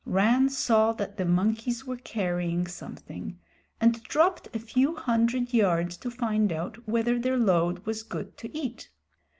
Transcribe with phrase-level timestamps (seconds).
[0.07, 3.37] Rann saw that the monkeys were carrying something,
[3.79, 8.57] and dropped a few hundred yards to find out whether their load was good to
[8.57, 8.89] eat.